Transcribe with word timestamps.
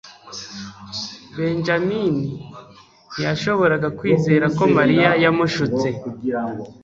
benjamin 1.37 2.15
ntiyashoboraga 3.11 3.87
kwizera 3.97 4.45
ko 4.57 4.63
mariya 4.77 5.09
yamushutse 5.23 5.87